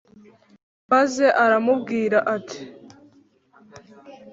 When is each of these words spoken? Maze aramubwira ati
Maze 0.91 1.25
aramubwira 1.43 2.17
ati 2.35 2.61